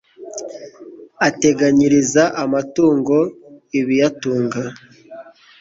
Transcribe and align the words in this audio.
ateganyiriza 1.27 2.23
amatungo 2.43 3.17
ibiyatunga 3.79 4.61